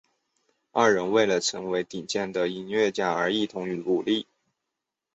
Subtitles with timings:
[0.71, 4.25] 二人为了成为顶尖的音乐家而一同努力。